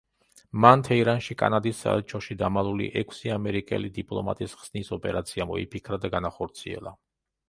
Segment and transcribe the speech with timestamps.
[0.63, 6.95] მან თეირანში კანადის საელჩოში დამალული ექვსი ამერიკელი დიპლომატის ხსნის ოპერაცია მოიფიქრა და განახორციელა.